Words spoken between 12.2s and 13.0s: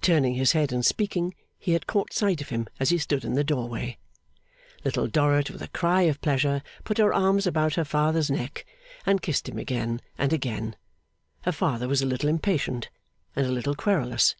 impatient,